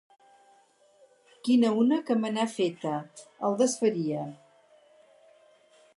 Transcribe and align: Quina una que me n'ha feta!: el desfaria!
Quina 1.47 1.71
una 1.81 1.99
que 2.09 2.17
me 2.23 2.33
n'ha 2.37 2.47
feta!: 2.55 2.95
el 3.51 3.61
desfaria! 3.63 4.25